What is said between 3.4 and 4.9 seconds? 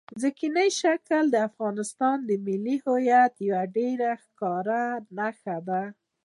یوه ډېره ښکاره